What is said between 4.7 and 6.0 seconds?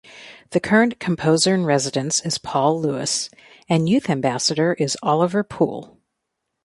is Oliver Poole.